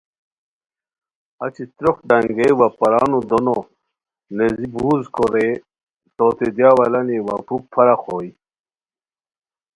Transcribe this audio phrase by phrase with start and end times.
[1.43, 3.57] اچی تروق ڈانگئیر وا پرانو دونو
[4.37, 5.51] نیزی بوز کورئیے
[6.17, 8.29] توتین دیاؤ الانی وا پُھک فرق ہوئے